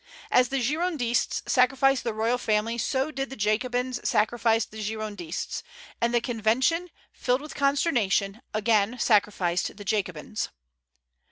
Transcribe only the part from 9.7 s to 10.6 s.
the Jacobins.